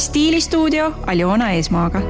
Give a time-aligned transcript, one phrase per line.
[0.00, 2.00] stiilistuudio Aljona Eesmaaga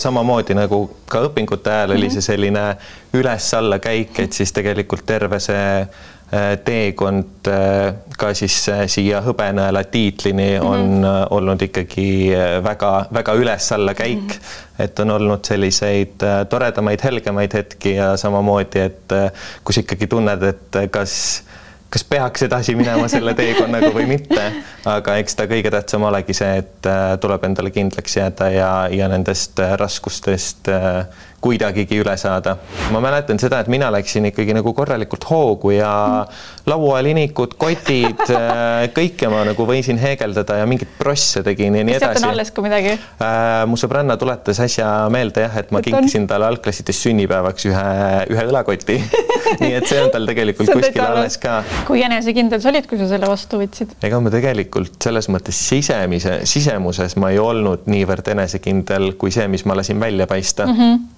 [0.00, 0.78] samamoodi nagu
[1.12, 2.62] ka õpingute ajal oli see selline
[3.18, 9.84] üles-alla käik, et siis tegelikult terve see äh, teekond äh, ka siis äh, siia hõbenõela
[9.92, 11.36] tiitlini on mm -hmm.
[11.36, 12.08] olnud ikkagi
[12.64, 14.40] väga-väga üles-alla käik mm.
[14.40, 14.84] -hmm.
[14.88, 19.18] et on olnud selliseid toredamaid, helgemaid hetki ja samamoodi, et
[19.64, 21.42] kus ikkagi tunned, et kas
[21.90, 24.44] kas peaks edasi minema selle teekonnaga või mitte,
[24.88, 26.90] aga eks ta kõige tähtsam olegi see, et
[27.22, 31.02] tuleb endale kindlaks jääda ja, ja nendest raskustest äh,
[31.40, 32.56] kuidagigi üle saada.
[32.92, 35.92] ma mäletan seda, et mina läksin ikkagi nagu korralikult hoogu ja
[36.68, 42.20] laualiinikud, kotid, äh, kõike ma nagu võisin heegeldada ja mingeid prosse tegin ja nii edasi.
[42.20, 43.64] sealt on alles ka midagi äh,?
[43.70, 47.86] mu sõbranna tuletas äsja meelde jah, et ma et kinkisin talle algklassides sünnipäevaks ühe,
[48.34, 48.98] ühe õlakoti
[49.62, 51.60] nii et see on tal tegelikult kuskil alles ka.
[51.88, 53.96] kui enesekindel sa olid, kui sa selle vastu võtsid?
[54.06, 59.64] ega ma tegelikult selles mõttes sisemise, sisemuses ma ei olnud niivõrd enesekindel kui see, mis
[59.68, 60.76] ma lasin välja paista mm.
[60.76, 61.16] -hmm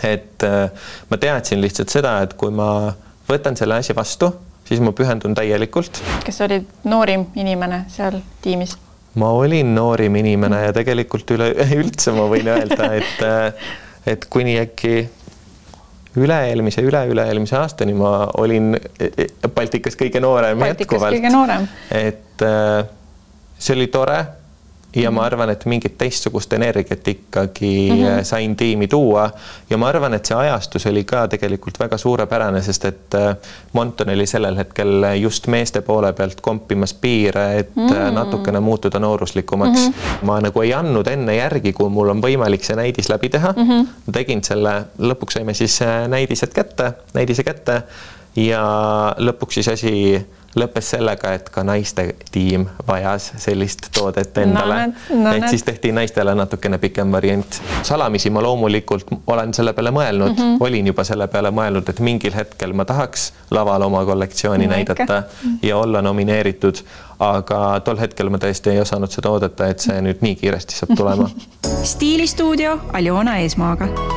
[0.00, 0.70] et äh,
[1.10, 2.92] ma teadsin lihtsalt seda, et kui ma
[3.28, 4.32] võtan selle asja vastu,
[4.68, 6.00] siis ma pühendun täielikult.
[6.24, 8.76] kas sa olid noorim inimene seal tiimis?
[9.20, 13.74] ma olin noorim inimene ja tegelikult üleüldse ma võin öelda, et, äh,
[14.14, 14.94] et kuni äkki
[16.20, 21.68] üle-eelmise, üle-üle-eelmise aastani ma olin e, e, Baltikas kõige noorem Baltikas jätkuvalt.
[21.96, 22.84] et äh,
[23.58, 24.20] see oli tore
[24.96, 28.24] ja ma arvan, et mingit teistsugust energiat ikkagi mm -hmm.
[28.24, 29.30] sain tiimi tuua
[29.70, 33.36] ja ma arvan, et see ajastus oli ka tegelikult väga suurepärane, sest et äh,
[33.72, 38.12] Monton oli sellel hetkel just meeste poole pealt kompimas piire, et mm -hmm.
[38.12, 39.92] natukene muutuda nooruslikumaks mm.
[39.92, 40.24] -hmm.
[40.24, 43.68] ma nagu ei andnud enne järgi, kui mul on võimalik see näidis läbi teha mm.
[43.68, 44.12] -hmm.
[44.12, 47.82] tegin selle, lõpuks saime siis näidised kätte, näidise kätte
[48.36, 48.62] ja
[49.18, 50.26] lõpuks siis asi
[50.58, 55.20] lõppes sellega, et ka naiste tiim vajas sellist toodet endale no,.
[55.22, 57.60] No, et siis tehti naistele natukene pikem variant.
[57.82, 60.56] salamisi ma loomulikult olen selle peale mõelnud mm, -hmm.
[60.60, 65.02] olin juba selle peale mõelnud, et mingil hetkel ma tahaks laval oma kollektsiooni no, näidata
[65.02, 65.22] ikka.
[65.62, 66.82] ja olla nomineeritud,
[67.18, 70.96] aga tol hetkel ma tõesti ei osanud seda oodata, et see nüüd nii kiiresti saab
[70.96, 71.30] tulema
[71.94, 74.11] stiilistuudio Aljona Eesmaaga